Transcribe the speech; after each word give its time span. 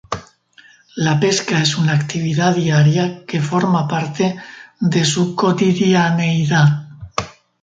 La 0.95 1.19
pesca 1.19 1.61
es 1.61 1.77
una 1.77 1.93
actividad 1.93 2.55
diaria 2.55 3.23
que 3.23 3.39
forma 3.39 3.87
parte 3.87 4.35
de 4.79 5.05
su 5.05 5.35
cotidianeidad. 5.35 6.87